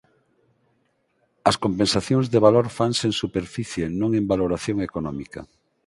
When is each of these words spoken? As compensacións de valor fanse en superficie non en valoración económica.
As 1.49 1.55
compensacións 1.65 2.25
de 2.33 2.39
valor 2.45 2.65
fanse 2.77 3.03
en 3.09 3.13
superficie 3.23 3.85
non 3.99 4.11
en 4.19 4.25
valoración 4.31 4.77
económica. 4.89 5.41